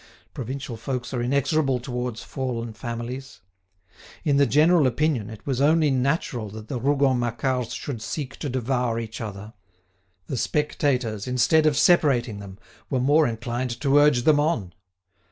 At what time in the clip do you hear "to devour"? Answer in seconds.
8.37-8.99